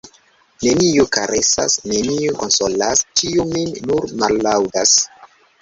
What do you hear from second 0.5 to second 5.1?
Neniu karesas, neniu konsolas, ĉiu min nur mallaŭdas.